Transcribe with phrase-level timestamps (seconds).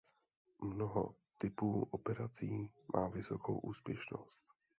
[0.63, 4.41] Mnoho typů operací má vysokou úspěšnost.